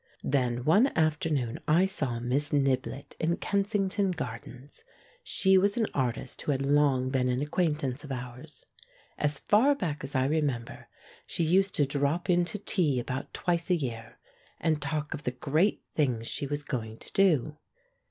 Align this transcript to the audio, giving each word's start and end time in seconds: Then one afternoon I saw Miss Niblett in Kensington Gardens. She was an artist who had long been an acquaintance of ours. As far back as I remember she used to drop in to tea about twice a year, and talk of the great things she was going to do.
Then 0.23 0.65
one 0.65 0.87
afternoon 0.97 1.59
I 1.67 1.85
saw 1.85 2.19
Miss 2.19 2.49
Niblett 2.51 3.15
in 3.19 3.37
Kensington 3.37 4.09
Gardens. 4.09 4.83
She 5.21 5.59
was 5.59 5.77
an 5.77 5.85
artist 5.93 6.41
who 6.41 6.51
had 6.51 6.63
long 6.65 7.11
been 7.11 7.29
an 7.29 7.39
acquaintance 7.39 8.03
of 8.03 8.11
ours. 8.11 8.65
As 9.19 9.37
far 9.37 9.75
back 9.75 10.03
as 10.03 10.15
I 10.15 10.25
remember 10.25 10.87
she 11.27 11.43
used 11.43 11.75
to 11.75 11.85
drop 11.85 12.31
in 12.31 12.45
to 12.45 12.57
tea 12.57 12.99
about 12.99 13.31
twice 13.31 13.69
a 13.69 13.75
year, 13.75 14.17
and 14.59 14.81
talk 14.81 15.13
of 15.13 15.21
the 15.21 15.29
great 15.29 15.83
things 15.93 16.25
she 16.25 16.47
was 16.47 16.63
going 16.63 16.97
to 16.97 17.13
do. 17.13 17.57